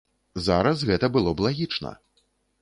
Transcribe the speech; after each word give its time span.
Зараз 0.45 0.79
гэта 0.91 1.09
было 1.17 1.35
б 1.35 1.45
лагічна. 1.47 1.93